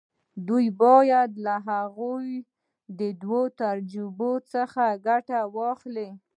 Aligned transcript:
دوی 0.47 0.67
بايد 0.79 1.31
له 1.45 1.55
هغو 1.67 2.13
دوو 3.21 3.41
تجربو 3.61 4.31
څخه 4.53 4.83
ګټه 5.07 5.39
واخلي. 5.55 6.09